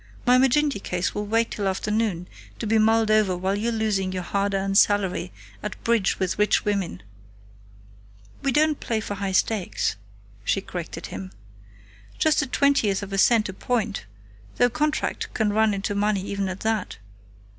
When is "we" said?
8.41-8.51